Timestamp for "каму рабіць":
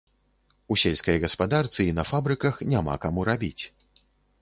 3.07-3.59